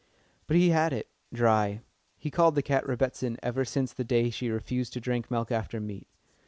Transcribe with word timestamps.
But 0.47 0.57
he 0.57 0.69
had 0.69 0.93
it 0.93 1.09
dry. 1.31 1.81
He 2.17 2.31
called 2.31 2.55
the 2.55 2.63
cat 2.63 2.83
"Rebbitzin" 2.87 3.37
ever 3.43 3.63
since 3.63 3.93
the 3.93 4.03
day 4.03 4.31
she 4.31 4.49
refused 4.49 4.93
to 4.93 4.99
drink 4.99 5.29
milk 5.29 5.51
after 5.51 5.79
meat. 5.79 6.07